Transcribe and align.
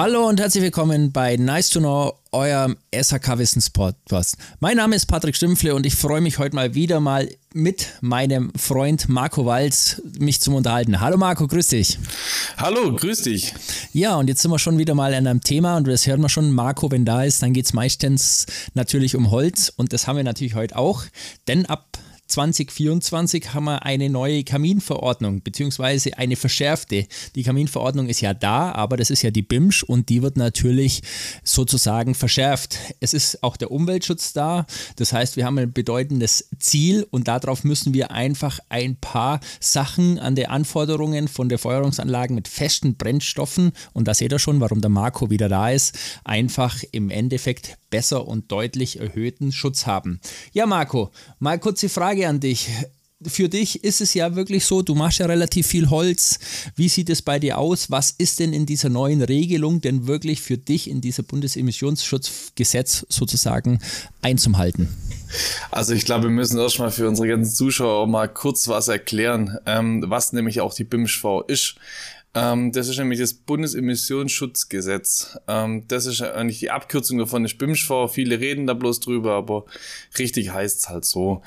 Hallo 0.00 0.28
und 0.28 0.38
herzlich 0.38 0.62
willkommen 0.62 1.10
bei 1.10 1.34
Nice 1.34 1.70
to 1.70 1.80
Know, 1.80 2.12
eurem 2.30 2.76
SHK 2.94 3.36
Wissenspodcast. 3.36 4.36
Mein 4.60 4.76
Name 4.76 4.94
ist 4.94 5.06
Patrick 5.06 5.34
Stümpfle 5.34 5.74
und 5.74 5.84
ich 5.86 5.96
freue 5.96 6.20
mich 6.20 6.38
heute 6.38 6.54
mal 6.54 6.76
wieder 6.76 7.00
mal 7.00 7.28
mit 7.52 7.88
meinem 8.00 8.52
Freund 8.54 9.08
Marco 9.08 9.44
Walz 9.44 10.00
mich 10.20 10.40
zum 10.40 10.54
Unterhalten. 10.54 11.00
Hallo 11.00 11.16
Marco, 11.16 11.48
grüß 11.48 11.66
dich. 11.66 11.98
Hallo, 12.58 12.94
grüß 12.94 13.22
dich. 13.22 13.52
Ja, 13.92 14.14
und 14.14 14.28
jetzt 14.28 14.40
sind 14.40 14.52
wir 14.52 14.60
schon 14.60 14.78
wieder 14.78 14.94
mal 14.94 15.12
an 15.14 15.26
einem 15.26 15.40
Thema 15.40 15.76
und 15.76 15.88
das 15.88 16.06
hören 16.06 16.20
wir 16.20 16.28
schon. 16.28 16.52
Marco, 16.52 16.92
wenn 16.92 17.04
da 17.04 17.24
ist, 17.24 17.42
dann 17.42 17.52
geht 17.52 17.66
es 17.66 17.72
meistens 17.72 18.46
natürlich 18.74 19.16
um 19.16 19.32
Holz 19.32 19.72
und 19.76 19.92
das 19.92 20.06
haben 20.06 20.14
wir 20.14 20.22
natürlich 20.22 20.54
heute 20.54 20.76
auch, 20.76 21.02
denn 21.48 21.66
ab 21.66 21.98
2024 22.28 23.54
haben 23.54 23.64
wir 23.64 23.84
eine 23.84 24.10
neue 24.10 24.44
Kaminverordnung, 24.44 25.42
beziehungsweise 25.42 26.16
eine 26.18 26.36
verschärfte. 26.36 27.06
Die 27.34 27.42
Kaminverordnung 27.42 28.08
ist 28.08 28.20
ja 28.20 28.34
da, 28.34 28.72
aber 28.72 28.96
das 28.96 29.10
ist 29.10 29.22
ja 29.22 29.30
die 29.30 29.42
BIMSCH 29.42 29.82
und 29.82 30.08
die 30.10 30.22
wird 30.22 30.36
natürlich 30.36 31.02
sozusagen 31.42 32.14
verschärft. 32.14 32.78
Es 33.00 33.14
ist 33.14 33.42
auch 33.42 33.56
der 33.56 33.70
Umweltschutz 33.70 34.32
da. 34.32 34.66
Das 34.96 35.12
heißt, 35.12 35.36
wir 35.36 35.46
haben 35.46 35.58
ein 35.58 35.72
bedeutendes 35.72 36.48
Ziel 36.58 37.06
und 37.10 37.28
darauf 37.28 37.64
müssen 37.64 37.94
wir 37.94 38.10
einfach 38.10 38.60
ein 38.68 38.96
paar 38.96 39.40
Sachen 39.60 40.18
an 40.18 40.34
den 40.34 40.46
Anforderungen 40.46 41.28
von 41.28 41.48
der 41.48 41.58
Feuerungsanlagen 41.58 42.34
mit 42.34 42.46
festen 42.46 42.96
Brennstoffen, 42.96 43.72
und 43.92 44.06
da 44.06 44.14
seht 44.14 44.32
ihr 44.32 44.38
schon, 44.38 44.60
warum 44.60 44.80
der 44.80 44.90
Marco 44.90 45.30
wieder 45.30 45.48
da 45.48 45.70
ist, 45.70 45.98
einfach 46.24 46.82
im 46.92 47.10
Endeffekt 47.10 47.78
besser 47.90 48.26
und 48.26 48.50
deutlich 48.52 49.00
erhöhten 49.00 49.52
Schutz 49.52 49.86
haben. 49.86 50.20
Ja, 50.52 50.66
Marco, 50.66 51.10
mal 51.38 51.58
kurze 51.58 51.88
Frage 51.88 52.28
an 52.28 52.40
dich. 52.40 52.68
Für 53.26 53.48
dich 53.48 53.82
ist 53.82 54.00
es 54.00 54.14
ja 54.14 54.36
wirklich 54.36 54.64
so, 54.64 54.82
du 54.82 54.94
machst 54.94 55.18
ja 55.18 55.26
relativ 55.26 55.66
viel 55.66 55.90
Holz. 55.90 56.38
Wie 56.76 56.88
sieht 56.88 57.10
es 57.10 57.20
bei 57.20 57.40
dir 57.40 57.58
aus? 57.58 57.90
Was 57.90 58.12
ist 58.12 58.38
denn 58.38 58.52
in 58.52 58.64
dieser 58.64 58.90
neuen 58.90 59.22
Regelung 59.22 59.80
denn 59.80 60.06
wirklich 60.06 60.40
für 60.40 60.56
dich 60.56 60.88
in 60.88 61.00
dieser 61.00 61.24
Bundesemissionsschutzgesetz 61.24 63.06
sozusagen 63.08 63.80
einzuhalten? 64.22 64.88
Also 65.70 65.94
ich 65.94 66.04
glaube, 66.04 66.24
wir 66.24 66.30
müssen 66.30 66.58
erstmal 66.58 66.90
für 66.90 67.08
unsere 67.08 67.28
ganzen 67.28 67.54
Zuschauer 67.54 68.06
mal 68.06 68.28
kurz 68.28 68.68
was 68.68 68.88
erklären, 68.88 69.58
ähm, 69.66 70.04
was 70.06 70.32
nämlich 70.32 70.60
auch 70.60 70.72
die 70.72 70.84
BIMSCHV 70.84 71.42
ist. 71.48 71.74
Ähm, 72.34 72.72
das 72.72 72.88
ist 72.88 72.98
nämlich 72.98 73.18
das 73.18 73.34
Bundesemissionsschutzgesetz. 73.34 75.38
Ähm, 75.48 75.86
das 75.88 76.06
ist 76.06 76.22
eigentlich 76.22 76.58
die 76.58 76.70
Abkürzung 76.70 77.18
davon, 77.18 77.44
ist 77.44 77.58
BIMSCHV. 77.58 78.12
Viele 78.12 78.40
reden 78.40 78.66
da 78.66 78.74
bloß 78.74 79.00
drüber, 79.00 79.34
aber 79.34 79.64
richtig 80.18 80.50
heißt 80.50 80.78
es 80.78 80.88
halt 80.88 81.04
so. 81.04 81.42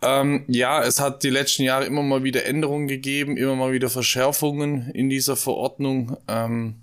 Ähm, 0.00 0.44
ja, 0.48 0.82
es 0.82 1.00
hat 1.00 1.22
die 1.22 1.30
letzten 1.30 1.62
Jahre 1.62 1.84
immer 1.84 2.02
mal 2.02 2.22
wieder 2.22 2.44
Änderungen 2.44 2.86
gegeben, 2.86 3.36
immer 3.36 3.56
mal 3.56 3.72
wieder 3.72 3.90
Verschärfungen 3.90 4.90
in 4.90 5.08
dieser 5.08 5.36
Verordnung. 5.36 6.16
Ähm, 6.28 6.76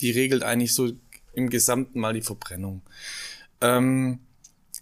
die 0.00 0.10
regelt 0.10 0.42
eigentlich 0.42 0.74
so 0.74 0.90
im 1.34 1.50
Gesamten 1.50 2.00
mal 2.00 2.12
die 2.12 2.22
Verbrennung. 2.22 2.82
Ähm, 3.60 4.20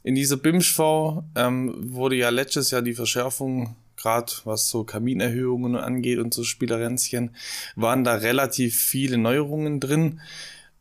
in 0.02 0.14
dieser 0.14 0.36
BIMSCHV 0.36 1.22
ähm, 1.36 1.74
wurde 1.92 2.16
ja 2.16 2.30
letztes 2.30 2.70
Jahr 2.70 2.82
die 2.82 2.94
Verschärfung 2.94 3.76
gerade 4.02 4.30
was 4.44 4.68
so 4.68 4.84
Kaminerhöhungen 4.84 5.76
angeht 5.76 6.18
und 6.18 6.34
so 6.34 6.44
Spielerenzchen, 6.44 7.34
waren 7.76 8.04
da 8.04 8.12
relativ 8.14 8.76
viele 8.76 9.16
Neuerungen 9.16 9.80
drin. 9.80 10.20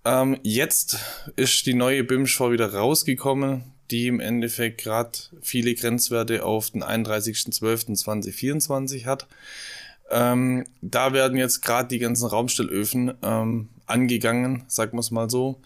Ähm, 0.04 0.40
jetzt 0.42 0.98
ist 1.36 1.68
die 1.68 1.76
neue 1.76 2.04
BIMSCHV 2.04 2.50
wieder 2.52 2.74
rausgekommen, 2.74 3.64
die 3.92 4.08
im 4.08 4.20
Endeffekt 4.20 4.82
gerade 4.82 5.12
viele 5.42 5.76
Grenzwerte 5.76 6.44
auf 6.44 6.72
den 6.72 6.84
31.12.2024 6.84 9.06
hat. 9.06 9.28
Ähm, 10.10 10.66
da 10.82 11.14
werden 11.14 11.38
jetzt 11.38 11.62
gerade 11.62 11.88
die 11.88 12.00
ganzen 12.00 12.26
Raumstellöfen 12.26 13.14
ähm, 13.22 13.70
angegangen, 13.86 14.64
sagen 14.68 14.94
wir 14.94 15.02
es 15.02 15.12
mal 15.12 15.30
so. 15.30 15.62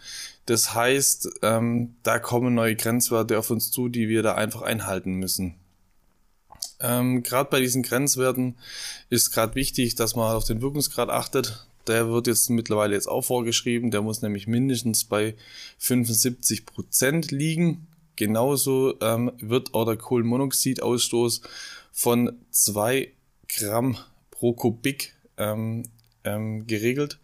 Das 0.46 0.76
heißt, 0.76 1.40
ähm, 1.42 1.96
da 2.04 2.20
kommen 2.20 2.54
neue 2.54 2.76
Grenzwerte 2.76 3.40
auf 3.40 3.50
uns 3.50 3.72
zu, 3.72 3.88
die 3.88 4.10
wir 4.10 4.22
da 4.22 4.36
einfach 4.36 4.62
einhalten 4.62 5.14
müssen. 5.14 5.56
Ähm, 6.80 7.24
gerade 7.24 7.50
bei 7.50 7.60
diesen 7.60 7.84
Grenzwerten 7.84 8.56
ist 9.10 9.32
gerade 9.32 9.56
wichtig, 9.56 9.96
dass 9.96 10.16
man 10.16 10.36
auf 10.36 10.46
den 10.46 10.62
Wirkungsgrad 10.62 11.10
achtet. 11.10 11.68
Der 11.88 12.10
wird 12.10 12.28
jetzt 12.28 12.50
mittlerweile 12.50 12.96
jetzt 12.96 13.08
auch 13.08 13.22
vorgeschrieben. 13.22 13.92
Der 13.92 14.02
muss 14.02 14.22
nämlich 14.22 14.48
mindestens 14.48 15.04
bei 15.04 15.36
75 15.78 16.66
Prozent 16.66 17.32
liegen. 17.32 17.88
Genauso 18.16 18.96
ähm, 19.02 19.32
wird 19.40 19.74
auch 19.74 19.86
der 19.86 19.98
Kohlenmonoxidausstoß 19.98 21.42
von 21.92 22.38
zwei 22.50 23.12
Gramm 23.48 23.98
pro 24.32 24.54
Kubik 24.54 25.16
ähm, 25.38 25.84
ähm, 26.24 26.66
geregelt. 26.68 27.20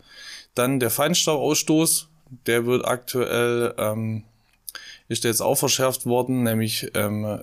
Dann 0.56 0.80
der 0.80 0.90
Feinstaubausstoß, 0.90 2.10
der 2.46 2.66
wird 2.66 2.86
aktuell, 2.86 3.74
ähm, 3.78 4.24
ist 5.08 5.24
jetzt 5.24 5.42
auch 5.42 5.56
verschärft 5.56 6.06
worden, 6.06 6.44
nämlich 6.44 6.92
ähm, 6.94 7.40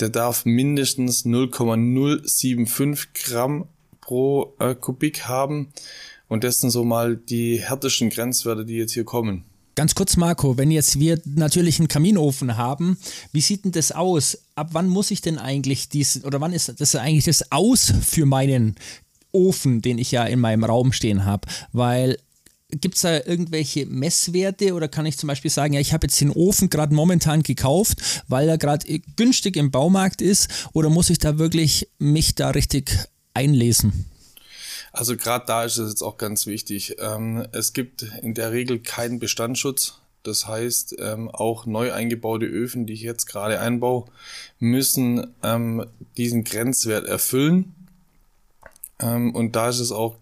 der 0.00 0.08
darf 0.08 0.44
mindestens 0.44 1.24
0,075 1.24 3.12
Gramm 3.14 3.66
pro 4.00 4.54
äh, 4.58 4.74
Kubik 4.74 5.28
haben. 5.28 5.68
Und 6.28 6.44
das 6.44 6.60
sind 6.60 6.70
so 6.70 6.84
mal 6.84 7.16
die 7.16 7.60
härtesten 7.60 8.10
Grenzwerte, 8.10 8.64
die 8.64 8.74
jetzt 8.74 8.92
hier 8.92 9.04
kommen. 9.04 9.44
Ganz 9.74 9.94
kurz, 9.94 10.16
Marco, 10.16 10.58
wenn 10.58 10.70
jetzt 10.70 10.98
wir 10.98 11.20
natürlich 11.24 11.78
einen 11.78 11.88
Kaminofen 11.88 12.56
haben, 12.56 12.98
wie 13.32 13.40
sieht 13.40 13.64
denn 13.64 13.72
das 13.72 13.92
aus? 13.92 14.38
Ab 14.54 14.70
wann 14.72 14.88
muss 14.88 15.10
ich 15.10 15.22
denn 15.22 15.38
eigentlich 15.38 15.88
dies, 15.88 16.24
oder 16.24 16.40
wann 16.40 16.52
ist 16.52 16.80
das 16.80 16.94
eigentlich 16.96 17.24
das 17.24 17.50
Aus 17.50 17.92
für 18.04 18.26
meinen 18.26 18.74
Ofen, 19.32 19.80
den 19.80 19.98
ich 19.98 20.10
ja 20.10 20.24
in 20.24 20.40
meinem 20.40 20.64
Raum 20.64 20.92
stehen 20.92 21.24
habe? 21.24 21.48
Weil 21.72 22.18
Gibt 22.70 22.96
es 22.96 23.02
da 23.02 23.16
irgendwelche 23.16 23.86
Messwerte 23.86 24.74
oder 24.74 24.88
kann 24.88 25.06
ich 25.06 25.18
zum 25.18 25.26
Beispiel 25.26 25.50
sagen, 25.50 25.74
ja, 25.74 25.80
ich 25.80 25.92
habe 25.92 26.06
jetzt 26.06 26.20
den 26.20 26.30
Ofen 26.30 26.70
gerade 26.70 26.94
momentan 26.94 27.42
gekauft, 27.42 28.24
weil 28.28 28.48
er 28.48 28.58
gerade 28.58 28.86
günstig 29.16 29.56
im 29.56 29.70
Baumarkt 29.70 30.22
ist 30.22 30.68
oder 30.72 30.90
muss 30.90 31.10
ich 31.10 31.18
da 31.18 31.38
wirklich 31.38 31.88
mich 31.98 32.34
da 32.34 32.50
richtig 32.50 32.90
einlesen? 33.34 34.06
Also 34.92 35.16
gerade 35.16 35.46
da 35.46 35.64
ist 35.64 35.78
es 35.78 35.90
jetzt 35.90 36.02
auch 36.02 36.18
ganz 36.18 36.46
wichtig. 36.46 36.96
Ähm, 36.98 37.46
es 37.52 37.72
gibt 37.72 38.02
in 38.22 38.34
der 38.34 38.52
Regel 38.52 38.80
keinen 38.80 39.18
Bestandsschutz. 39.18 40.00
Das 40.22 40.46
heißt, 40.46 40.96
ähm, 40.98 41.30
auch 41.30 41.64
neu 41.64 41.92
eingebaute 41.92 42.44
Öfen, 42.44 42.86
die 42.86 42.92
ich 42.92 43.02
jetzt 43.02 43.26
gerade 43.26 43.60
einbaue, 43.60 44.04
müssen 44.58 45.34
ähm, 45.42 45.86
diesen 46.16 46.44
Grenzwert 46.44 47.06
erfüllen. 47.06 47.74
Ähm, 48.98 49.34
und 49.34 49.56
da 49.56 49.70
ist 49.70 49.80
es 49.80 49.92
auch 49.92 50.16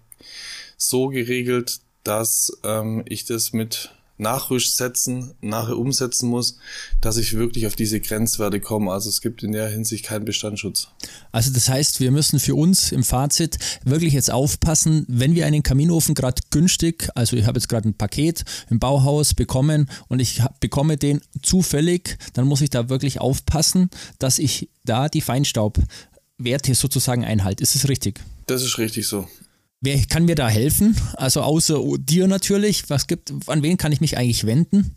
so 0.76 1.08
geregelt, 1.08 1.80
dass 2.08 2.50
ähm, 2.64 3.02
ich 3.06 3.26
das 3.26 3.52
mit 3.52 3.90
Nachrüstsätzen 4.16 5.34
nachher 5.40 5.76
umsetzen 5.76 6.28
muss, 6.28 6.58
dass 7.00 7.18
ich 7.18 7.34
wirklich 7.34 7.66
auf 7.66 7.76
diese 7.76 8.00
Grenzwerte 8.00 8.60
komme. 8.60 8.90
Also 8.90 9.08
es 9.10 9.20
gibt 9.20 9.42
in 9.42 9.52
der 9.52 9.68
Hinsicht 9.68 10.06
keinen 10.06 10.24
Bestandsschutz. 10.24 10.88
Also 11.32 11.52
das 11.52 11.68
heißt, 11.68 12.00
wir 12.00 12.10
müssen 12.10 12.40
für 12.40 12.54
uns 12.54 12.92
im 12.92 13.04
Fazit 13.04 13.58
wirklich 13.84 14.14
jetzt 14.14 14.30
aufpassen, 14.30 15.04
wenn 15.06 15.34
wir 15.34 15.46
einen 15.46 15.62
Kaminofen 15.62 16.14
gerade 16.14 16.42
günstig, 16.50 17.08
also 17.14 17.36
ich 17.36 17.44
habe 17.44 17.58
jetzt 17.58 17.68
gerade 17.68 17.88
ein 17.88 17.94
Paket 17.94 18.44
im 18.70 18.80
Bauhaus 18.80 19.34
bekommen 19.34 19.88
und 20.08 20.18
ich 20.18 20.42
bekomme 20.60 20.96
den 20.96 21.20
zufällig, 21.42 22.18
dann 22.32 22.46
muss 22.46 22.62
ich 22.62 22.70
da 22.70 22.88
wirklich 22.88 23.20
aufpassen, 23.20 23.90
dass 24.18 24.38
ich 24.38 24.70
da 24.84 25.08
die 25.08 25.20
Feinstaubwerte 25.20 26.74
sozusagen 26.74 27.24
einhalte. 27.24 27.62
Ist 27.62 27.76
es 27.76 27.88
richtig? 27.88 28.20
Das 28.46 28.62
ist 28.62 28.78
richtig 28.78 29.06
so. 29.06 29.28
Wer 29.80 29.98
kann 30.08 30.24
mir 30.24 30.34
da 30.34 30.48
helfen? 30.48 30.96
Also 31.14 31.40
außer 31.42 31.80
dir 31.98 32.26
natürlich. 32.26 32.90
Was 32.90 33.06
gibt, 33.06 33.32
an 33.46 33.62
wen 33.62 33.76
kann 33.76 33.92
ich 33.92 34.00
mich 34.00 34.18
eigentlich 34.18 34.44
wenden? 34.44 34.96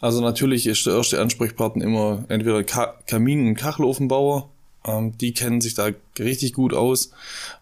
Also 0.00 0.20
natürlich 0.20 0.66
ist 0.66 0.84
der 0.84 0.96
erste 0.96 1.20
Ansprechpartner 1.20 1.84
immer 1.84 2.24
entweder 2.28 2.62
Ka 2.62 2.94
Kamin- 3.06 3.48
und 3.48 3.54
Kachelofenbauer. 3.54 4.50
Ähm, 4.84 5.16
die 5.16 5.32
kennen 5.32 5.62
sich 5.62 5.72
da 5.72 5.88
richtig 6.18 6.52
gut 6.52 6.74
aus. 6.74 7.10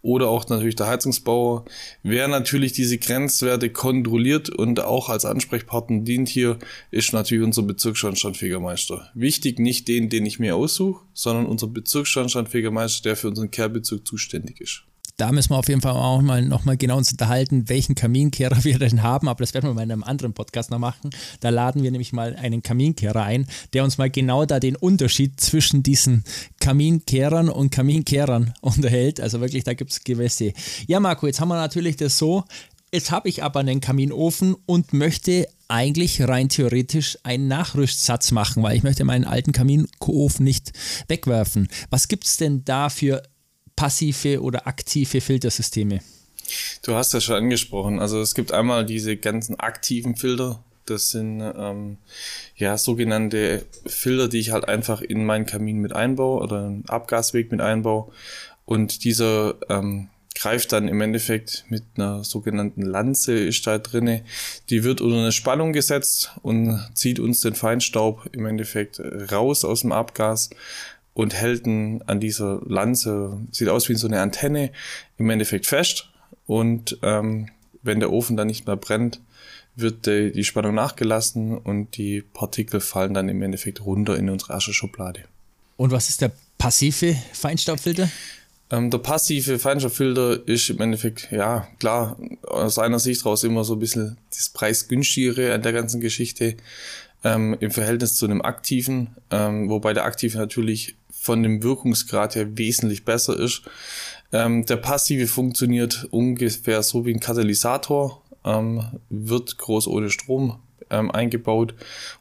Oder 0.02 0.28
auch 0.28 0.48
natürlich 0.48 0.74
der 0.74 0.88
Heizungsbauer. 0.88 1.64
Wer 2.02 2.26
natürlich 2.26 2.72
diese 2.72 2.98
Grenzwerte 2.98 3.70
kontrolliert 3.70 4.50
und 4.50 4.80
auch 4.80 5.08
als 5.08 5.24
Ansprechpartner 5.24 6.00
dient 6.00 6.28
hier, 6.28 6.58
ist 6.90 7.12
natürlich 7.12 7.44
unser 7.44 7.62
Bezirksschornsteinfegermeister. 7.62 9.08
Wichtig 9.14 9.60
nicht 9.60 9.86
den, 9.86 10.08
den 10.08 10.26
ich 10.26 10.40
mir 10.40 10.56
aussuche, 10.56 11.04
sondern 11.14 11.46
unser 11.46 11.68
Bezirksschornsteinfegermeister, 11.68 13.04
der 13.04 13.16
für 13.16 13.28
unseren 13.28 13.52
Kehrbezirk 13.52 14.04
zuständig 14.04 14.60
ist 14.60 14.82
da 15.16 15.32
müssen 15.32 15.50
wir 15.50 15.58
auf 15.58 15.68
jeden 15.68 15.80
Fall 15.80 15.92
auch 15.92 16.20
mal 16.20 16.42
nochmal 16.42 16.76
genau 16.76 16.98
uns 16.98 17.10
unterhalten, 17.10 17.68
welchen 17.68 17.94
Kaminkehrer 17.94 18.64
wir 18.64 18.78
denn 18.78 19.02
haben. 19.02 19.28
Aber 19.28 19.42
das 19.42 19.54
werden 19.54 19.70
wir 19.70 19.74
mal 19.74 19.82
in 19.82 19.92
einem 19.92 20.04
anderen 20.04 20.34
Podcast 20.34 20.70
noch 20.70 20.78
machen. 20.78 21.10
Da 21.40 21.48
laden 21.48 21.82
wir 21.82 21.90
nämlich 21.90 22.12
mal 22.12 22.36
einen 22.36 22.62
Kaminkehrer 22.62 23.22
ein, 23.22 23.46
der 23.72 23.84
uns 23.84 23.98
mal 23.98 24.10
genau 24.10 24.44
da 24.44 24.60
den 24.60 24.76
Unterschied 24.76 25.40
zwischen 25.40 25.82
diesen 25.82 26.24
Kaminkehrern 26.60 27.48
und 27.48 27.70
Kaminkehrern 27.70 28.52
unterhält. 28.60 29.20
Also 29.20 29.40
wirklich, 29.40 29.64
da 29.64 29.74
gibt 29.74 29.92
es 29.92 30.04
gewisse. 30.04 30.52
Ja, 30.86 31.00
Marco, 31.00 31.26
jetzt 31.26 31.40
haben 31.40 31.48
wir 31.48 31.56
natürlich 31.56 31.96
das 31.96 32.18
so. 32.18 32.44
Jetzt 32.92 33.10
habe 33.10 33.28
ich 33.28 33.42
aber 33.42 33.60
einen 33.60 33.80
Kaminofen 33.80 34.54
und 34.64 34.92
möchte 34.92 35.48
eigentlich 35.68 36.22
rein 36.22 36.48
theoretisch 36.48 37.18
einen 37.24 37.48
Nachrüstsatz 37.48 38.30
machen, 38.30 38.62
weil 38.62 38.76
ich 38.76 38.84
möchte 38.84 39.04
meinen 39.04 39.24
alten 39.24 39.52
Kaminofen 39.52 40.44
nicht 40.44 40.72
wegwerfen. 41.08 41.68
Was 41.90 42.06
gibt 42.06 42.26
es 42.26 42.36
denn 42.36 42.64
da 42.64 42.88
für 42.88 43.22
passive 43.76 44.42
oder 44.42 44.66
aktive 44.66 45.20
Filtersysteme? 45.20 46.00
Du 46.82 46.94
hast 46.94 47.12
ja 47.12 47.20
schon 47.20 47.36
angesprochen. 47.36 47.98
Also 47.98 48.20
es 48.20 48.34
gibt 48.34 48.52
einmal 48.52 48.86
diese 48.86 49.16
ganzen 49.16 49.58
aktiven 49.58 50.16
Filter. 50.16 50.62
Das 50.86 51.10
sind 51.10 51.40
ähm, 51.40 51.98
ja 52.56 52.78
sogenannte 52.78 53.66
Filter, 53.86 54.28
die 54.28 54.38
ich 54.38 54.52
halt 54.52 54.68
einfach 54.68 55.02
in 55.02 55.24
meinen 55.24 55.46
Kamin 55.46 55.78
mit 55.78 55.92
einbaue 55.92 56.40
oder 56.40 56.64
einen 56.64 56.84
Abgasweg 56.88 57.50
mit 57.50 57.60
einbaue. 57.60 58.12
Und 58.64 59.04
dieser 59.04 59.56
ähm, 59.68 60.08
greift 60.36 60.72
dann 60.72 60.86
im 60.86 61.00
Endeffekt 61.00 61.64
mit 61.68 61.82
einer 61.96 62.22
sogenannten 62.22 62.82
Lanze 62.82 63.32
ist 63.32 63.66
da 63.66 63.78
drinne. 63.78 64.22
Die 64.70 64.84
wird 64.84 65.00
unter 65.00 65.18
eine 65.18 65.32
Spannung 65.32 65.72
gesetzt 65.72 66.30
und 66.42 66.88
zieht 66.94 67.18
uns 67.18 67.40
den 67.40 67.54
Feinstaub 67.54 68.28
im 68.32 68.46
Endeffekt 68.46 69.00
raus 69.32 69.64
aus 69.64 69.80
dem 69.80 69.92
Abgas 69.92 70.50
und 71.16 71.32
hält 71.32 71.66
ihn 71.66 72.02
an 72.06 72.20
dieser 72.20 72.60
Lanze, 72.66 73.40
sieht 73.50 73.70
aus 73.70 73.88
wie 73.88 73.94
so 73.94 74.06
eine 74.06 74.20
Antenne, 74.20 74.70
im 75.16 75.30
Endeffekt 75.30 75.64
fest. 75.64 76.10
Und 76.44 76.98
ähm, 77.02 77.48
wenn 77.82 78.00
der 78.00 78.12
Ofen 78.12 78.36
dann 78.36 78.48
nicht 78.48 78.66
mehr 78.66 78.76
brennt, 78.76 79.22
wird 79.76 80.04
die, 80.04 80.30
die 80.30 80.44
Spannung 80.44 80.74
nachgelassen 80.74 81.56
und 81.56 81.96
die 81.96 82.20
Partikel 82.20 82.80
fallen 82.80 83.14
dann 83.14 83.30
im 83.30 83.40
Endeffekt 83.40 83.82
runter 83.82 84.14
in 84.14 84.28
unsere 84.28 84.52
Ascheschublade. 84.52 85.24
Und 85.78 85.90
was 85.90 86.10
ist 86.10 86.20
der 86.20 86.32
passive 86.58 87.16
Feinstaubfilter? 87.32 88.10
Ähm, 88.68 88.90
der 88.90 88.98
passive 88.98 89.58
Feinstaubfilter 89.58 90.46
ist 90.46 90.68
im 90.68 90.82
Endeffekt, 90.82 91.30
ja, 91.30 91.66
klar, 91.78 92.18
aus 92.46 92.78
einer 92.78 92.98
Sicht 92.98 93.24
raus 93.24 93.42
immer 93.42 93.64
so 93.64 93.74
ein 93.74 93.78
bisschen 93.78 94.18
das 94.28 94.50
preisgünstigere 94.50 95.54
an 95.54 95.62
der 95.62 95.72
ganzen 95.72 96.02
Geschichte 96.02 96.56
ähm, 97.26 97.56
im 97.58 97.72
Verhältnis 97.72 98.14
zu 98.14 98.24
einem 98.24 98.40
aktiven, 98.40 99.16
ähm, 99.30 99.68
wobei 99.68 99.92
der 99.92 100.04
aktive 100.04 100.38
natürlich 100.38 100.96
von 101.10 101.42
dem 101.42 101.62
Wirkungsgrad 101.62 102.36
her 102.36 102.56
wesentlich 102.56 103.04
besser 103.04 103.36
ist. 103.38 103.62
Ähm, 104.32 104.64
der 104.64 104.76
passive 104.76 105.26
funktioniert 105.26 106.06
ungefähr 106.12 106.84
so 106.84 107.04
wie 107.04 107.12
ein 107.12 107.20
Katalysator, 107.20 108.22
ähm, 108.44 109.00
wird 109.10 109.58
groß 109.58 109.88
ohne 109.88 110.10
Strom 110.10 110.60
ähm, 110.88 111.10
eingebaut 111.10 111.74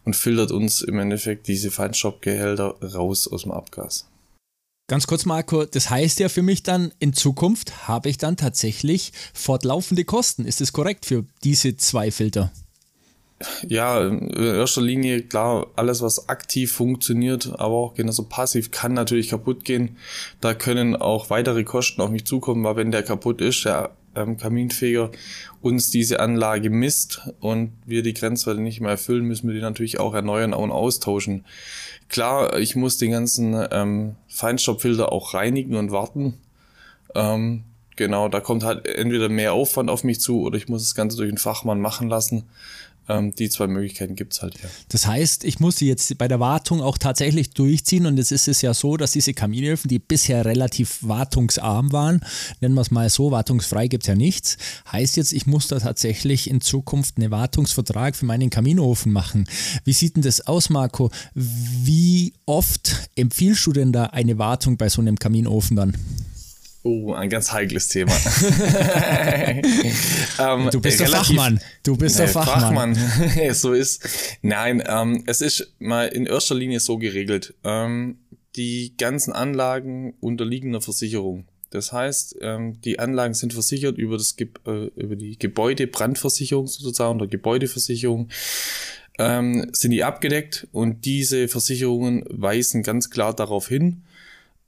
und 0.06 0.16
filtert 0.16 0.52
uns 0.52 0.82
im 0.82 0.98
Endeffekt 0.98 1.48
diese 1.48 1.70
Feinstaubgehälter 1.70 2.76
raus 2.82 3.28
aus 3.28 3.44
dem 3.44 3.52
Abgas. 3.52 4.10
Ganz 4.88 5.06
kurz, 5.06 5.26
Marco, 5.26 5.66
das 5.66 5.92
heißt 5.92 6.20
ja 6.20 6.30
für 6.30 6.44
mich 6.44 6.64
dann, 6.64 6.92
in 6.98 7.14
Zukunft 7.14 7.88
habe 7.88 8.10
ich 8.10 8.18
dann 8.18 8.38
tatsächlich 8.38 9.14
fortlaufende 9.34 10.04
Kosten. 10.04 10.46
Ist 10.46 10.62
das 10.62 10.74
korrekt 10.74 11.06
für 11.06 11.26
diese 11.44 11.78
zwei 11.78 12.10
Filter? 12.10 12.52
Ja, 13.68 14.02
in 14.02 14.30
erster 14.32 14.82
Linie, 14.82 15.22
klar, 15.22 15.68
alles, 15.76 16.02
was 16.02 16.30
aktiv 16.30 16.72
funktioniert, 16.72 17.52
aber 17.60 17.76
auch 17.76 17.94
genauso 17.94 18.24
passiv, 18.24 18.72
kann 18.72 18.94
natürlich 18.94 19.30
kaputt 19.30 19.66
gehen. 19.66 19.98
Da 20.40 20.54
können 20.54 20.96
auch 20.96 21.30
weitere 21.30 21.66
Kosten 21.66 22.02
auf 22.02 22.10
mich 22.10 22.26
zukommen, 22.26 22.64
weil 22.64 22.78
wenn 22.78 22.92
der 22.92 23.04
kaputt 23.04 23.42
ist, 23.42 23.66
der 23.66 23.92
ähm, 24.16 24.38
Kaminfeger 24.38 25.12
uns 25.62 25.90
diese 25.92 26.22
Anlage 26.22 26.70
misst 26.70 27.30
und 27.42 27.74
wir 27.86 28.04
die 28.04 28.14
Grenzwerte 28.14 28.62
nicht 28.62 28.80
mehr 28.80 28.92
erfüllen, 28.92 29.26
müssen 29.26 29.48
wir 29.48 29.56
die 29.56 29.62
natürlich 29.62 30.00
auch 30.00 30.14
erneuern 30.14 30.54
und 30.54 30.72
austauschen. 30.72 31.44
Klar, 32.08 32.58
ich 32.58 32.76
muss 32.76 32.98
den 32.98 33.12
ganzen 33.12 33.56
ähm, 33.72 34.16
Feinstaubfilter 34.28 35.12
auch 35.12 35.34
reinigen 35.34 35.76
und 35.76 35.92
warten. 35.92 36.36
Ähm, 37.16 37.64
genau, 37.96 38.30
da 38.30 38.40
kommt 38.40 38.64
halt 38.64 38.86
entweder 38.88 39.28
mehr 39.28 39.54
Aufwand 39.54 39.90
auf 39.90 40.04
mich 40.04 40.22
zu 40.22 40.42
oder 40.42 40.58
ich 40.58 40.70
muss 40.70 40.84
das 40.84 40.96
Ganze 40.96 41.18
durch 41.18 41.30
einen 41.30 41.38
Fachmann 41.38 41.82
machen 41.82 42.08
lassen. 42.08 42.46
Ähm, 43.08 43.36
die 43.36 43.50
zwei 43.50 43.68
Möglichkeiten 43.68 44.16
gibt's 44.16 44.42
halt 44.42 44.56
ja. 44.62 44.70
Das 44.90 45.06
heißt, 45.06 45.44
ich 45.44 45.60
muss 45.60 45.78
sie 45.78 45.88
jetzt 45.88 46.18
bei 46.18 46.28
der 46.28 46.40
Wartung 46.40 46.82
auch 46.82 46.98
tatsächlich 46.98 47.52
durchziehen 47.52 48.06
und 48.06 48.18
es 48.18 48.32
ist 48.32 48.48
es 48.48 48.62
ja 48.62 48.74
so, 48.74 48.98
dass 48.98 49.12
diese 49.12 49.34
Kaminöfen, 49.34 49.88
die 49.90 50.00
bisher 50.00 50.44
relativ 50.46 51.00
wartungsarm 51.02 51.92
waren, 51.92 52.22
nennen 52.62 52.76
wir 52.76 52.82
es 52.82 52.92
mal 52.92 53.10
so, 53.10 53.32
wartungsfrei 53.32 53.88
gibt's 53.88 54.08
ja 54.08 54.16
nichts, 54.16 54.58
heißt 54.92 55.18
jetzt, 55.18 55.34
ich 55.34 55.46
muss 55.46 55.68
da 55.68 55.80
tatsächlich 55.80 56.50
in 56.50 56.62
Zukunft 56.62 57.18
einen 57.18 57.32
Wartungsvertrag 57.32 58.16
für 58.16 58.26
meinen 58.26 58.50
Kaminofen 58.50 59.12
machen. 59.12 59.48
Wie 59.84 59.94
sieht 59.94 60.16
denn 60.16 60.24
das 60.24 60.42
aus, 60.42 60.70
Marco? 60.70 61.12
Wie 61.34 62.34
oft 62.46 63.10
empfiehlst 63.16 63.66
du 63.68 63.74
denn 63.74 63.92
da 63.92 64.06
eine 64.06 64.38
Wartung 64.38 64.78
bei 64.78 64.90
so 64.90 65.02
einem 65.02 65.18
Kaminofen 65.18 65.76
dann? 65.76 65.96
Oh, 66.88 67.14
ein 67.14 67.32
ganz 67.32 67.52
heikles 67.52 67.88
Thema. 67.88 68.12
ähm, 70.40 70.70
du 70.72 70.80
bist 70.80 71.00
der 71.00 71.08
Fachmann. 71.08 71.60
Du 71.82 71.98
bist 71.98 72.20
der 72.20 72.28
Fachmann. 72.28 72.96
Fachmann. 72.96 73.54
so 73.56 73.74
ist. 73.74 74.08
Nein, 74.44 74.84
ähm, 74.86 75.24
es 75.26 75.42
ist 75.42 75.74
mal 75.80 76.10
in 76.10 76.28
erster 76.28 76.54
Linie 76.54 76.80
so 76.80 77.00
geregelt. 77.00 77.56
Ähm, 77.64 78.20
die 78.56 78.94
ganzen 78.98 79.34
Anlagen 79.34 80.14
unterliegen 80.20 80.70
einer 80.70 80.82
Versicherung. 80.82 81.48
Das 81.72 81.92
heißt, 81.92 82.36
ähm, 82.42 82.80
die 82.82 83.00
Anlagen 83.00 83.34
sind 83.34 83.54
versichert 83.54 83.98
über, 83.98 84.18
das, 84.18 84.36
äh, 84.40 84.46
über 84.96 85.16
die 85.16 85.40
Gebäudebrandversicherung 85.40 86.68
sozusagen 86.68 87.20
oder 87.20 87.28
Gebäudeversicherung. 87.28 88.30
Ähm, 89.18 89.72
sind 89.72 89.90
die 89.90 90.04
abgedeckt 90.04 90.68
und 90.72 91.06
diese 91.06 91.48
Versicherungen 91.48 92.26
weisen 92.30 92.84
ganz 92.84 93.10
klar 93.10 93.34
darauf 93.34 93.70
hin, 93.70 94.04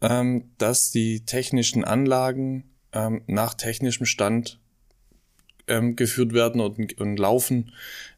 ähm, 0.02 0.52
dass 0.58 0.92
die 0.92 1.26
technischen 1.26 1.84
Anlagen 1.84 2.66
ähm, 2.94 3.22
nach 3.28 3.54
technischem 3.54 4.06
Stand 4.06 4.60
ähm, 5.68 5.96
geführt 5.96 6.34
werden 6.34 6.62
und, 6.62 7.00
und 7.00 7.18
laufen 7.18 7.72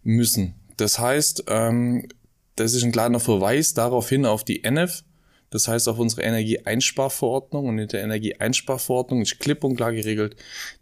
müssen. 0.03 0.55
Das 0.77 0.99
heißt, 0.99 1.45
ähm, 1.47 2.07
das 2.55 2.73
ist 2.73 2.83
ein 2.83 2.91
kleiner 2.91 3.19
Verweis 3.19 3.73
darauf 3.73 4.09
hin 4.09 4.25
auf 4.25 4.43
die 4.43 4.63
NF, 4.63 5.03
das 5.49 5.67
heißt 5.67 5.87
auf 5.87 5.97
unsere 5.97 6.21
Energieeinsparverordnung 6.21 7.67
und 7.67 7.79
in 7.79 7.87
der 7.87 8.03
Energieeinsparverordnung 8.03 9.21
ist 9.21 9.39
klipp 9.39 9.63
und 9.63 9.75
klar 9.75 9.93
geregelt, 9.93 10.35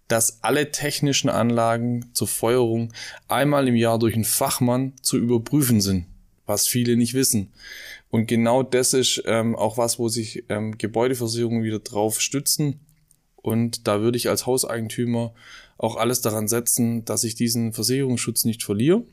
dass 0.08 0.44
alle 0.44 0.72
technischen 0.72 1.30
Anlagen 1.30 2.10
zur 2.14 2.28
Feuerung 2.28 2.94
einmal 3.28 3.68
im 3.68 3.76
Jahr 3.76 4.00
durch 4.00 4.16
einen 4.16 4.26
Fachmann 4.26 4.94
zu 5.02 5.18
überprüfen 5.18 5.82
sind, 5.82 6.06
was 6.46 6.68
viele 6.68 6.98
nicht 6.98 7.14
wissen. 7.14 7.52
Und 8.10 8.28
genau 8.28 8.64
das 8.64 8.94
ist 8.94 9.24
ähm, 9.26 9.56
auch 9.56 9.78
was, 9.78 10.00
wo 10.00 10.08
sich 10.08 10.46
ähm, 10.50 10.78
Gebäudeversicherungen 10.78 11.64
wieder 11.64 11.80
drauf 11.80 12.22
stützen. 12.22 12.80
Und 13.36 13.88
da 13.88 14.02
würde 14.02 14.18
ich 14.18 14.30
als 14.30 14.46
Hauseigentümer 14.46 15.34
auch 15.78 15.96
alles 15.96 16.22
daran 16.22 16.48
setzen, 16.48 17.06
dass 17.06 17.24
ich 17.24 17.36
diesen 17.36 17.74
Versicherungsschutz 17.74 18.46
nicht 18.46 18.64
verliere. 18.64 19.04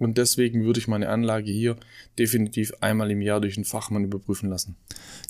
Und 0.00 0.16
deswegen 0.16 0.64
würde 0.64 0.80
ich 0.80 0.88
meine 0.88 1.10
Anlage 1.10 1.52
hier 1.52 1.76
definitiv 2.18 2.72
einmal 2.80 3.10
im 3.10 3.20
Jahr 3.20 3.38
durch 3.38 3.58
einen 3.58 3.66
Fachmann 3.66 4.02
überprüfen 4.02 4.48
lassen. 4.48 4.74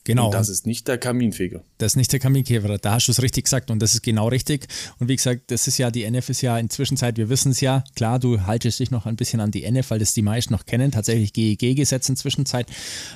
Genau. 0.04 0.26
Und 0.26 0.34
das 0.34 0.48
ist 0.48 0.64
nicht 0.64 0.86
der 0.86 0.96
Kaminfeger. 0.96 1.64
Das 1.78 1.92
ist 1.92 1.96
nicht 1.96 2.12
der 2.12 2.20
Kaminfeger, 2.20 2.78
da 2.78 2.92
hast 2.92 3.08
du 3.08 3.12
es 3.12 3.20
richtig 3.20 3.44
gesagt 3.44 3.72
und 3.72 3.80
das 3.80 3.94
ist 3.94 4.02
genau 4.02 4.28
richtig. 4.28 4.68
Und 5.00 5.08
wie 5.08 5.16
gesagt, 5.16 5.50
das 5.50 5.66
ist 5.66 5.76
ja, 5.78 5.90
die 5.90 6.04
NF 6.04 6.30
ist 6.30 6.40
ja 6.40 6.56
inzwischen 6.56 6.96
Zeit, 6.96 7.16
wir 7.16 7.28
wissen 7.28 7.50
es 7.50 7.60
ja, 7.60 7.82
klar, 7.96 8.20
du 8.20 8.42
haltest 8.42 8.78
dich 8.78 8.92
noch 8.92 9.06
ein 9.06 9.16
bisschen 9.16 9.40
an 9.40 9.50
die 9.50 9.64
NF, 9.64 9.90
weil 9.90 9.98
das 9.98 10.14
die 10.14 10.22
meisten 10.22 10.52
noch 10.52 10.64
kennen, 10.66 10.92
tatsächlich 10.92 11.32
GEG-Gesetz 11.32 12.08
inzwischen 12.08 12.46
Zeit, 12.46 12.68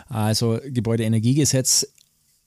also 0.09 0.59
Gebäudeenergiegesetz 0.67 1.87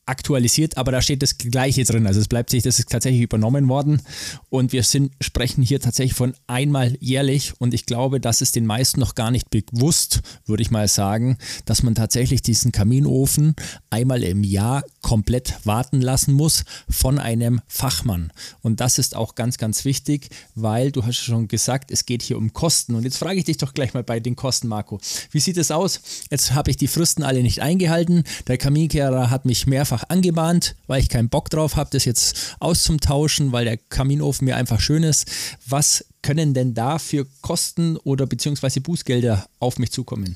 aktualisiert, 0.07 0.77
aber 0.77 0.91
da 0.91 1.01
steht 1.01 1.21
das 1.21 1.37
Gleiche 1.37 1.83
drin. 1.83 2.07
Also 2.07 2.19
es 2.19 2.27
bleibt 2.27 2.49
sich, 2.49 2.63
das 2.63 2.79
ist 2.79 2.89
tatsächlich 2.89 3.21
übernommen 3.21 3.67
worden 3.67 4.01
und 4.49 4.71
wir 4.71 4.83
sind, 4.83 5.11
sprechen 5.21 5.61
hier 5.61 5.79
tatsächlich 5.79 6.15
von 6.15 6.33
einmal 6.47 6.97
jährlich 6.99 7.53
und 7.59 7.73
ich 7.73 7.85
glaube, 7.85 8.19
das 8.19 8.41
ist 8.41 8.55
den 8.55 8.65
meisten 8.65 8.99
noch 8.99 9.15
gar 9.15 9.31
nicht 9.31 9.49
bewusst, 9.49 10.21
würde 10.45 10.63
ich 10.63 10.71
mal 10.71 10.87
sagen, 10.87 11.37
dass 11.65 11.83
man 11.83 11.95
tatsächlich 11.95 12.41
diesen 12.41 12.71
Kaminofen 12.71 13.55
einmal 13.89 14.23
im 14.23 14.43
Jahr 14.43 14.83
komplett 15.01 15.55
warten 15.63 16.01
lassen 16.01 16.33
muss 16.33 16.63
von 16.89 17.19
einem 17.19 17.61
Fachmann. 17.67 18.31
Und 18.61 18.79
das 18.79 18.99
ist 18.99 19.15
auch 19.15 19.35
ganz, 19.35 19.57
ganz 19.57 19.85
wichtig, 19.85 20.29
weil 20.55 20.91
du 20.91 21.05
hast 21.05 21.17
schon 21.17 21.47
gesagt, 21.47 21.91
es 21.91 22.05
geht 22.05 22.21
hier 22.21 22.37
um 22.37 22.53
Kosten. 22.53 22.95
Und 22.95 23.03
jetzt 23.03 23.17
frage 23.17 23.39
ich 23.39 23.45
dich 23.45 23.57
doch 23.57 23.73
gleich 23.73 23.93
mal 23.93 24.03
bei 24.03 24.19
den 24.19 24.35
Kosten, 24.35 24.67
Marco. 24.67 24.99
Wie 25.31 25.39
sieht 25.39 25.57
es 25.57 25.71
aus? 25.71 26.01
Jetzt 26.29 26.53
habe 26.53 26.71
ich 26.71 26.77
die 26.77 26.87
Fristen 26.87 27.23
alle 27.23 27.41
nicht 27.41 27.61
eingehalten. 27.61 28.23
Der 28.47 28.57
Kaminkehrer 28.57 29.29
hat 29.29 29.45
mich 29.45 29.67
mehrfach 29.67 29.96
mehrfach 29.97 30.09
angebahnt, 30.09 30.75
weil 30.87 31.01
ich 31.01 31.09
keinen 31.09 31.29
Bock 31.29 31.49
drauf 31.49 31.75
habe, 31.75 31.89
das 31.91 32.05
jetzt 32.05 32.55
auszutauschen, 32.59 33.51
weil 33.51 33.65
der 33.65 33.77
Kaminofen 33.77 34.45
mir 34.45 34.55
einfach 34.55 34.79
schön 34.79 35.03
ist. 35.03 35.29
Was 35.67 36.05
können 36.21 36.53
denn 36.53 36.73
da 36.73 36.99
für 36.99 37.25
Kosten 37.41 37.97
oder 37.97 38.25
beziehungsweise 38.25 38.81
Bußgelder 38.81 39.45
auf 39.59 39.79
mich 39.79 39.91
zukommen? 39.91 40.35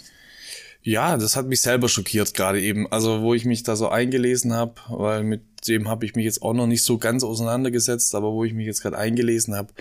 Ja, 0.83 1.17
das 1.17 1.35
hat 1.35 1.45
mich 1.45 1.61
selber 1.61 1.89
schockiert 1.89 2.33
gerade 2.33 2.59
eben. 2.59 2.91
Also 2.91 3.21
wo 3.21 3.33
ich 3.35 3.45
mich 3.45 3.63
da 3.63 3.75
so 3.75 3.89
eingelesen 3.89 4.53
habe, 4.53 4.73
weil 4.89 5.23
mit 5.23 5.41
dem 5.67 5.87
habe 5.87 6.05
ich 6.05 6.15
mich 6.15 6.25
jetzt 6.25 6.41
auch 6.41 6.53
noch 6.53 6.65
nicht 6.65 6.83
so 6.83 6.97
ganz 6.97 7.23
auseinandergesetzt, 7.23 8.15
aber 8.15 8.31
wo 8.31 8.43
ich 8.43 8.53
mich 8.53 8.65
jetzt 8.65 8.81
gerade 8.81 8.97
eingelesen 8.97 9.55
habe, 9.55 9.73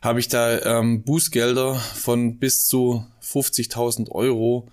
habe 0.00 0.20
ich 0.20 0.28
da 0.28 0.78
ähm, 0.78 1.02
Bußgelder 1.02 1.74
von 1.74 2.38
bis 2.38 2.68
zu 2.68 3.04
50.000 3.20 4.12
Euro 4.12 4.68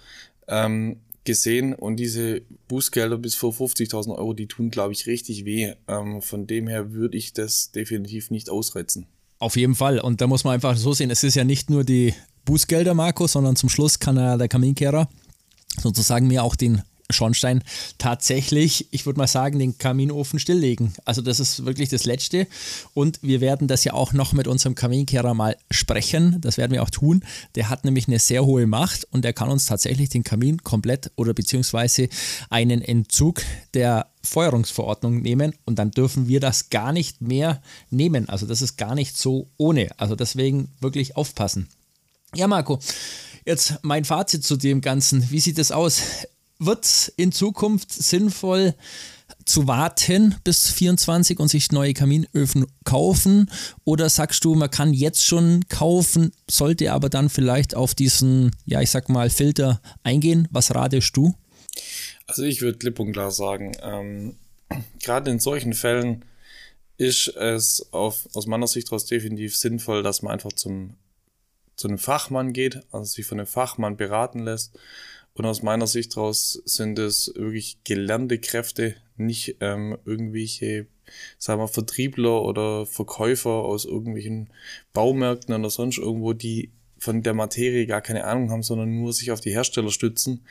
ähm, 0.48 0.98
gesehen 1.26 1.74
und 1.74 1.98
diese 1.98 2.42
Bußgelder 2.68 3.18
bis 3.18 3.36
vor 3.36 3.52
50.000 3.52 4.16
Euro, 4.16 4.34
die 4.34 4.48
tun, 4.48 4.72
glaube 4.72 4.94
ich, 4.94 5.08
richtig 5.08 5.46
weh. 5.46 5.74
Ähm, 5.88 6.22
von 6.22 6.48
dem 6.48 6.68
her 6.68 6.92
würde 6.94 7.18
ich 7.18 7.34
das 7.34 7.72
definitiv 7.72 8.32
nicht 8.32 8.50
ausreizen. 8.50 9.08
Auf 9.40 9.58
jeden 9.58 9.76
Fall. 9.76 10.00
Und 10.00 10.22
da 10.22 10.28
muss 10.28 10.44
man 10.44 10.54
einfach 10.54 10.78
so 10.78 10.94
sehen, 10.94 11.12
es 11.12 11.24
ist 11.24 11.36
ja 11.36 11.44
nicht 11.44 11.70
nur 11.70 11.84
die 11.84 12.14
Bußgelder, 12.46 12.94
Marco, 12.94 13.28
sondern 13.28 13.56
zum 13.56 13.70
Schluss 13.70 14.00
kann 14.00 14.18
er, 14.18 14.38
der 14.38 14.48
Kaminkehrer 14.48 15.10
sozusagen 15.82 16.28
mir 16.28 16.44
auch 16.44 16.56
den 16.56 16.82
Schornstein 17.10 17.64
tatsächlich, 17.98 18.88
ich 18.92 19.06
würde 19.06 19.20
mal 19.20 19.28
sagen, 19.28 19.60
den 19.60 19.78
Kaminofen 19.78 20.40
stilllegen. 20.40 20.94
Also 21.06 21.22
das 21.22 21.40
ist 21.40 21.66
wirklich 21.66 21.90
das 21.90 22.06
Letzte. 22.06 22.48
Und 22.94 23.20
wir 23.22 23.42
werden 23.42 23.68
das 23.68 23.84
ja 23.84 23.94
auch 23.94 24.14
noch 24.14 24.34
mit 24.34 24.48
unserem 24.48 24.76
Kaminkehrer 24.76 25.34
mal 25.34 25.56
sprechen. 25.70 26.42
Das 26.42 26.58
werden 26.58 26.72
wir 26.72 26.84
auch 26.84 26.90
tun. 26.90 27.24
Der 27.56 27.70
hat 27.70 27.86
nämlich 27.86 28.08
eine 28.08 28.20
sehr 28.20 28.46
hohe 28.46 28.66
Macht 28.66 29.06
und 29.12 29.24
der 29.24 29.34
kann 29.34 29.50
uns 29.50 29.66
tatsächlich 29.66 30.10
den 30.10 30.24
Kamin 30.24 30.64
komplett 30.64 31.12
oder 31.16 31.34
beziehungsweise 31.34 32.10
einen 32.50 32.82
Entzug 32.82 33.42
der 33.74 34.08
Feuerungsverordnung 34.24 35.22
nehmen 35.22 35.54
und 35.66 35.78
dann 35.78 35.92
dürfen 35.92 36.28
wir 36.28 36.40
das 36.40 36.70
gar 36.70 36.92
nicht 36.92 37.22
mehr 37.22 37.62
nehmen. 37.92 38.28
Also 38.30 38.46
das 38.48 38.62
ist 38.62 38.78
gar 38.78 38.96
nicht 38.96 39.18
so 39.18 39.48
ohne. 39.58 39.90
Also 40.00 40.16
deswegen 40.16 40.70
wirklich 40.80 41.16
aufpassen. 41.16 41.68
Ja, 42.34 42.48
Marco, 42.48 42.80
jetzt 43.46 43.76
mein 43.84 44.04
Fazit 44.04 44.44
zu 44.44 44.58
dem 44.58 44.82
Ganzen. 44.82 45.30
Wie 45.30 45.40
sieht 45.40 45.60
es 45.60 45.72
aus? 45.72 46.02
Wird 46.60 46.86
es 46.86 47.08
in 47.18 47.32
Zukunft 47.32 47.92
sinnvoll 47.92 48.76
zu 49.46 49.68
warten 49.68 50.36
bis 50.44 50.70
24 50.72 51.40
und 51.40 51.50
sich 51.50 51.72
neue 51.72 51.94
Kaminöfen 51.94 52.66
kaufen? 52.84 53.50
Oder 53.84 54.10
sagst 54.10 54.44
du, 54.46 54.56
man 54.56 54.72
kann 54.72 54.94
jetzt 54.94 55.26
schon 55.26 55.68
kaufen, 55.70 56.32
sollte 56.50 56.92
aber 56.92 57.10
dann 57.10 57.30
vielleicht 57.30 57.76
auf 57.76 57.94
diesen, 57.94 58.52
ja, 58.66 58.82
ich 58.82 58.92
sag 58.92 59.10
mal, 59.10 59.30
Filter 59.30 59.82
eingehen? 60.04 60.48
Was 60.52 60.74
ratest 60.74 61.16
du? 61.16 61.36
Also 62.28 62.44
ich 62.44 62.62
würde 62.62 62.78
klipp 62.78 63.00
und 63.00 63.12
klar 63.12 63.32
sagen, 63.32 63.74
ähm, 63.82 64.38
gerade 65.04 65.32
in 65.32 65.40
solchen 65.40 65.74
Fällen 65.74 66.26
ist 66.98 67.28
es 67.28 67.92
auf, 67.92 68.28
aus 68.34 68.48
meiner 68.48 68.68
Sicht 68.68 68.88
daraus 68.88 69.06
definitiv 69.06 69.56
sinnvoll, 69.56 70.02
dass 70.02 70.22
man 70.22 70.34
einfach 70.34 70.54
zum, 70.54 70.96
zu 71.76 71.88
einem 71.88 71.98
Fachmann 71.98 72.54
geht, 72.54 72.82
also 72.92 73.06
sich 73.06 73.26
von 73.26 73.40
einem 73.40 73.48
Fachmann 73.48 73.98
beraten 73.98 74.40
lässt. 74.40 74.78
Und 75.36 75.46
aus 75.46 75.62
meiner 75.62 75.86
Sicht 75.86 76.16
daraus 76.16 76.62
sind 76.66 76.98
es 76.98 77.32
wirklich 77.36 77.78
gelernte 77.84 78.40
Kräfte, 78.40 78.96
nicht 79.18 79.58
ähm, 79.60 79.98
irgendwelche, 80.06 80.88
sagen 81.38 81.62
wir, 81.62 81.68
Vertriebler 81.68 82.42
oder 82.42 82.86
Verkäufer 82.86 83.52
aus 83.52 83.86
irgendwelchen 83.86 84.50
Baumärkten 84.94 85.54
oder 85.54 85.70
sonst 85.70 85.98
irgendwo, 85.98 86.34
die 86.34 86.72
von 86.98 87.22
der 87.22 87.34
Materie 87.34 87.86
gar 87.86 88.02
keine 88.02 88.24
Ahnung 88.24 88.50
haben, 88.50 88.64
sondern 88.64 88.96
nur 88.96 89.12
sich 89.12 89.32
auf 89.32 89.42
die 89.42 89.52
Hersteller 89.52 89.92
stützen, 89.92 90.46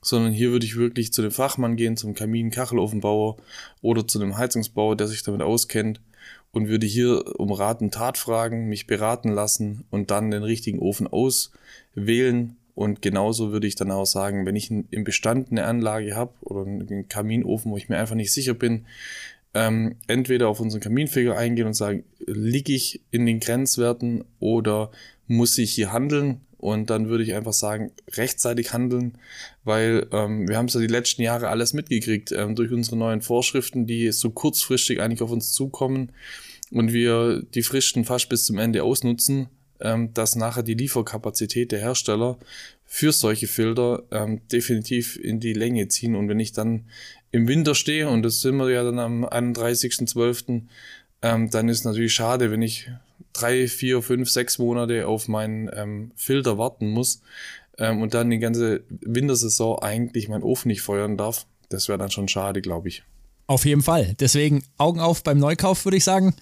sondern 0.00 0.32
hier 0.32 0.50
würde 0.50 0.64
ich 0.64 0.76
wirklich 0.76 1.12
zu 1.12 1.20
dem 1.20 1.30
Fachmann 1.30 1.76
gehen, 1.76 1.98
zum 1.98 2.14
Kamin-Kachelofenbauer 2.14 3.36
oder 3.82 4.08
zu 4.08 4.20
einem 4.20 4.38
Heizungsbauer, 4.38 4.96
der 4.96 5.06
sich 5.06 5.22
damit 5.22 5.42
auskennt 5.42 6.00
und 6.52 6.68
würde 6.68 6.86
hier 6.86 7.38
um 7.38 7.52
Rat 7.52 7.82
und 7.82 7.94
Tat 7.94 8.18
fragen, 8.18 8.68
mich 8.68 8.86
beraten 8.86 9.30
lassen 9.30 9.84
und 9.90 10.10
dann 10.10 10.30
den 10.30 10.42
richtigen 10.42 10.78
Ofen 10.78 11.06
auswählen. 11.06 12.56
Und 12.74 13.02
genauso 13.02 13.52
würde 13.52 13.66
ich 13.66 13.74
dann 13.74 13.90
auch 13.90 14.06
sagen, 14.06 14.46
wenn 14.46 14.56
ich 14.56 14.70
im 14.70 15.04
Bestand 15.04 15.50
eine 15.50 15.64
Anlage 15.64 16.16
habe 16.16 16.32
oder 16.40 16.62
einen 16.62 17.08
Kaminofen, 17.08 17.72
wo 17.72 17.76
ich 17.76 17.88
mir 17.88 17.98
einfach 17.98 18.14
nicht 18.14 18.32
sicher 18.32 18.54
bin, 18.54 18.86
ähm, 19.52 19.96
entweder 20.06 20.48
auf 20.48 20.60
unseren 20.60 20.80
Kaminfeger 20.80 21.36
eingehen 21.36 21.66
und 21.66 21.74
sagen, 21.74 22.04
liege 22.24 22.72
ich 22.72 23.02
in 23.10 23.26
den 23.26 23.40
Grenzwerten 23.40 24.24
oder 24.38 24.90
muss 25.26 25.58
ich 25.58 25.72
hier 25.72 25.92
handeln? 25.92 26.40
Und 26.56 26.90
dann 26.90 27.08
würde 27.08 27.24
ich 27.24 27.34
einfach 27.34 27.54
sagen, 27.54 27.90
rechtzeitig 28.12 28.74
handeln, 28.74 29.16
weil 29.64 30.06
ähm, 30.12 30.46
wir 30.46 30.58
haben 30.58 30.66
es 30.66 30.74
ja 30.74 30.80
die 30.80 30.86
letzten 30.86 31.22
Jahre 31.22 31.48
alles 31.48 31.72
mitgekriegt 31.72 32.32
ähm, 32.32 32.54
durch 32.54 32.70
unsere 32.70 32.96
neuen 32.96 33.22
Vorschriften, 33.22 33.86
die 33.86 34.12
so 34.12 34.30
kurzfristig 34.30 35.00
eigentlich 35.00 35.22
auf 35.22 35.30
uns 35.30 35.52
zukommen 35.52 36.12
und 36.70 36.92
wir 36.92 37.42
die 37.54 37.62
Fristen 37.62 38.04
fast 38.04 38.28
bis 38.28 38.44
zum 38.44 38.58
Ende 38.58 38.84
ausnutzen, 38.84 39.48
ähm, 39.80 40.12
dass 40.14 40.36
nachher 40.36 40.62
die 40.62 40.74
Lieferkapazität 40.74 41.72
der 41.72 41.80
Hersteller 41.80 42.38
für 42.86 43.12
solche 43.12 43.46
Filter 43.46 44.02
ähm, 44.10 44.40
definitiv 44.48 45.16
in 45.16 45.40
die 45.40 45.52
Länge 45.52 45.88
ziehen. 45.88 46.16
Und 46.16 46.28
wenn 46.28 46.40
ich 46.40 46.52
dann 46.52 46.86
im 47.30 47.46
Winter 47.46 47.74
stehe, 47.74 48.08
und 48.08 48.22
das 48.22 48.40
sind 48.40 48.56
wir 48.56 48.70
ja 48.70 48.82
dann 48.82 48.98
am 48.98 49.24
31.12., 49.24 50.62
ähm, 51.22 51.50
dann 51.50 51.68
ist 51.68 51.84
natürlich 51.84 52.14
schade, 52.14 52.50
wenn 52.50 52.62
ich 52.62 52.90
drei, 53.32 53.68
vier, 53.68 54.02
fünf, 54.02 54.30
sechs 54.30 54.58
Monate 54.58 55.06
auf 55.06 55.28
meinen 55.28 55.70
ähm, 55.72 56.12
Filter 56.16 56.58
warten 56.58 56.88
muss 56.88 57.22
ähm, 57.78 58.02
und 58.02 58.14
dann 58.14 58.30
die 58.30 58.38
ganze 58.38 58.82
Wintersaison 58.88 59.78
eigentlich 59.80 60.28
meinen 60.28 60.42
Ofen 60.42 60.68
nicht 60.68 60.82
feuern 60.82 61.16
darf. 61.16 61.46
Das 61.68 61.88
wäre 61.88 61.98
dann 61.98 62.10
schon 62.10 62.28
schade, 62.28 62.60
glaube 62.60 62.88
ich. 62.88 63.04
Auf 63.50 63.64
jeden 63.64 63.82
Fall. 63.82 64.14
Deswegen 64.20 64.62
Augen 64.78 65.00
auf 65.00 65.24
beim 65.24 65.40
Neukauf, 65.40 65.84
würde 65.84 65.96
ich 65.96 66.04
sagen. 66.04 66.36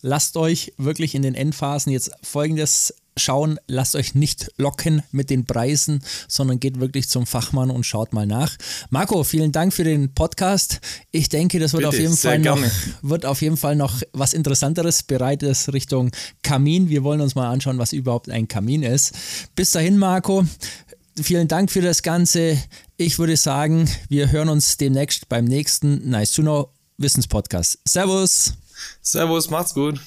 Lasst 0.00 0.36
euch 0.36 0.72
wirklich 0.76 1.14
in 1.14 1.22
den 1.22 1.36
Endphasen 1.36 1.92
jetzt 1.92 2.10
folgendes 2.24 2.94
schauen, 3.18 3.58
lasst 3.68 3.94
euch 3.94 4.16
nicht 4.16 4.50
locken 4.56 5.02
mit 5.12 5.30
den 5.30 5.44
Preisen, 5.44 6.02
sondern 6.26 6.58
geht 6.58 6.80
wirklich 6.80 7.08
zum 7.08 7.26
Fachmann 7.26 7.70
und 7.70 7.84
schaut 7.84 8.12
mal 8.12 8.26
nach. 8.26 8.56
Marco, 8.90 9.22
vielen 9.22 9.52
Dank 9.52 9.72
für 9.72 9.84
den 9.84 10.14
Podcast. 10.14 10.80
Ich 11.12 11.28
denke, 11.28 11.60
das 11.60 11.74
wird 11.74 11.82
Bitte, 11.82 11.88
auf 11.90 11.98
jeden 12.00 12.16
Fall 12.16 12.38
noch, 12.40 12.60
wird 13.02 13.24
auf 13.24 13.40
jeden 13.40 13.56
Fall 13.56 13.76
noch 13.76 14.02
was 14.12 14.32
Interessanteres, 14.32 15.04
bereites 15.04 15.72
Richtung 15.72 16.10
Kamin. 16.42 16.88
Wir 16.88 17.04
wollen 17.04 17.20
uns 17.20 17.36
mal 17.36 17.50
anschauen, 17.50 17.78
was 17.78 17.92
überhaupt 17.92 18.30
ein 18.30 18.48
Kamin 18.48 18.82
ist. 18.82 19.14
Bis 19.54 19.70
dahin, 19.70 19.96
Marco. 19.96 20.44
Vielen 21.22 21.48
Dank 21.48 21.70
für 21.70 21.80
das 21.80 22.02
Ganze. 22.02 22.62
Ich 22.96 23.18
würde 23.18 23.36
sagen, 23.36 23.90
wir 24.08 24.30
hören 24.30 24.48
uns 24.48 24.76
demnächst 24.76 25.28
beim 25.28 25.44
nächsten 25.44 26.08
Nice 26.08 26.32
to 26.32 26.42
Know 26.42 26.72
Wissenspodcast. 26.96 27.78
Servus. 27.84 28.54
Servus, 29.02 29.50
macht's 29.50 29.74
gut. 29.74 30.00